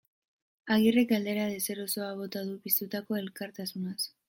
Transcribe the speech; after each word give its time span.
Agirrek 0.75 1.09
galdera 1.11 1.43
deserosoa 1.51 2.09
bota 2.23 2.43
du 2.49 2.57
piztutako 2.65 3.21
elkartasunaz. 3.23 3.99